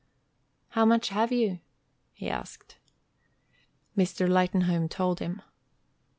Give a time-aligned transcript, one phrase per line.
[0.69, 1.59] "How much have you?"
[2.11, 2.79] he asked.
[3.95, 4.27] Mr.
[4.27, 5.43] Lightenhome told him.